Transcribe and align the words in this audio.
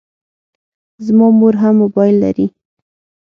زما 1.05 1.27
مور 1.39 1.53
هم 1.61 1.73
موبایل 1.81 2.15
لري. 2.23 2.47